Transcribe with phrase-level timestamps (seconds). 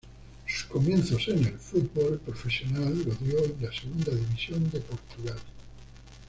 [0.47, 5.37] Sus comienzos en el fútbol profesional lo dio en la Segunda División de Portugal.